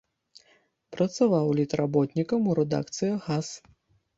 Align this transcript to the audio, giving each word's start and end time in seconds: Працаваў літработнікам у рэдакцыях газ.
Працаваў 0.95 1.53
літработнікам 1.59 2.51
у 2.55 2.57
рэдакцыях 2.61 3.15
газ. 3.29 3.47